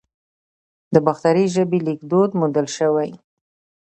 د 0.93 0.95
باختري 1.05 1.45
ژبې 1.55 1.79
لیکدود 1.87 2.29
موندل 2.39 2.67
شوی 2.77 3.09